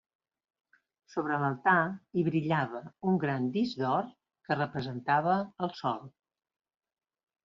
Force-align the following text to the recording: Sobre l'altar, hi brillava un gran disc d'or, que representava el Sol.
Sobre 1.15 1.35
l'altar, 1.41 1.75
hi 2.15 2.23
brillava 2.29 2.81
un 3.11 3.19
gran 3.23 3.45
disc 3.57 3.77
d'or, 3.81 4.07
que 4.49 4.57
representava 4.57 5.37
el 5.67 5.71
Sol. 5.83 6.01